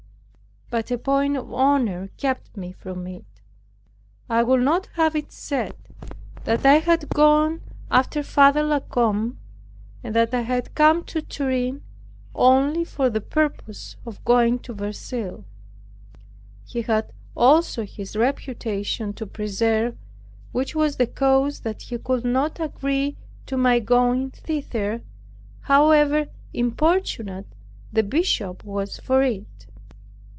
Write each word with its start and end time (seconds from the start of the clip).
But 0.71 0.89
a 0.89 0.97
point 0.97 1.35
of 1.35 1.53
honor 1.53 2.07
kept 2.15 2.55
me 2.55 2.71
from 2.71 3.05
it. 3.05 3.25
I 4.29 4.41
would 4.41 4.61
not 4.61 4.85
have 4.93 5.17
it 5.17 5.33
said 5.33 5.75
that 6.45 6.65
I 6.65 6.75
had 6.75 7.09
gone 7.09 7.59
after 7.91 8.23
Father 8.23 8.63
La 8.63 8.79
Combe, 8.79 9.37
and 10.01 10.15
that 10.15 10.33
I 10.33 10.39
had 10.39 10.73
come 10.73 11.03
to 11.07 11.21
Turin 11.21 11.83
only 12.33 12.85
for 12.85 13.09
the 13.09 13.19
purpose 13.19 13.97
of 14.05 14.23
going 14.23 14.59
to 14.59 14.73
Verceil. 14.73 15.43
He 16.63 16.83
had 16.83 17.11
also 17.35 17.83
his 17.83 18.15
reputation 18.15 19.11
to 19.15 19.27
preserve, 19.27 19.97
which 20.53 20.73
was 20.73 20.95
the 20.95 21.07
cause 21.07 21.59
that 21.59 21.81
he 21.81 21.97
could 21.97 22.23
not 22.23 22.61
agree 22.61 23.17
to 23.45 23.57
my 23.57 23.79
going 23.81 24.29
thither, 24.31 25.03
however 25.63 26.27
importunate 26.53 27.47
the 27.91 28.03
Bishop 28.03 28.63
was 28.63 28.97
for 29.01 29.21
it. 29.21 29.45